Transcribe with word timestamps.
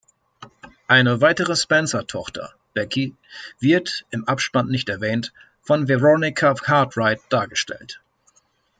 Eine 0.87 1.21
weitere 1.21 1.55
Spencer-Tochter, 1.55 2.55
Becky, 2.73 3.15
wird, 3.59 4.07
im 4.09 4.27
Abspann 4.27 4.67
nicht 4.67 4.89
erwähnt, 4.89 5.31
von 5.61 5.87
Veronica 5.87 6.55
Cartwright 6.55 7.19
dargestellt. 7.29 8.01